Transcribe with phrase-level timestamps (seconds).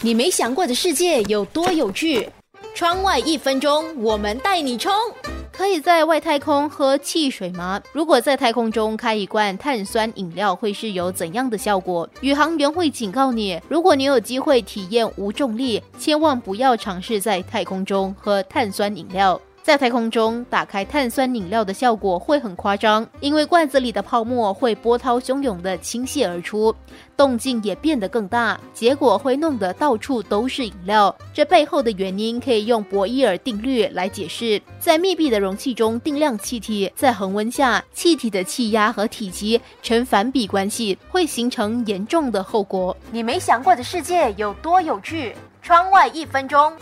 [0.00, 2.28] 你没想过的世界有多有趣？
[2.72, 4.92] 窗外一分钟，我们带你冲！
[5.50, 7.82] 可以在外太空喝汽水吗？
[7.92, 12.08] 如果在太空中开一罐碳酸饮料，会是有怎样的效果？
[12.20, 19.40] 宇航员会警告你，如果你有机会体验无重力，千万不要尝试在太空中喝碳酸饮料。
[19.62, 26.74] 在太空中打开碳酸饮料的效果会很夸张，因为罐子里的泡沫会波涛汹涌地倾泻而出，
[27.18, 31.14] 动静也变得更大，结果会弄得到处都是饮料。
[31.34, 42.96] 这背后的原因可以用博伊尔定律来解释：在密闭的容器中定量气体，在恒温下，气体的气压和体积成反比关系，会形成严重的后果。
[43.12, 45.36] 你没想过的世界有多有趣？
[45.60, 46.72] 窗外一分钟。